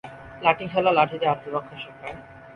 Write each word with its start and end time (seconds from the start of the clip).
লাঠি 0.41 0.65
খেলা 0.67 0.91
লাঠি 0.91 1.15
দিয়ে 1.17 1.31
আত্মরক্ষা 1.31 1.75
শেখায়। 1.77 2.15